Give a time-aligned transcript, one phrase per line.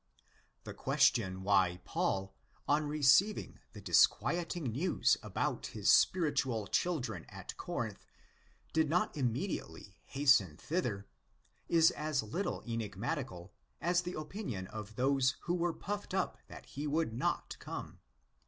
[0.63, 2.33] The question why Paul,
[2.67, 8.07] on receiving the disquieting news about his spiritual children at Corinth,
[8.73, 11.05] did not immediately hasten thither,
[11.69, 16.87] is as little enigmatical as the opinion of those who were puffed up that he
[16.87, 17.99] would not "come."